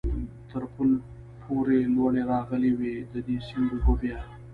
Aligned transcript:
تر 0.49 0.61
پل 0.73 0.89
پورې 1.41 1.79
لوړې 1.95 2.23
راغلې 2.33 2.71
وې، 2.79 2.95
د 3.11 3.15
دې 3.27 3.37
سیند 3.47 3.69
اوبه 3.73 3.93
بیا. 4.01 4.19